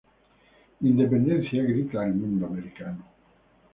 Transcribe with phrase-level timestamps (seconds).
[0.81, 3.05] Independencia grita el mundo americano;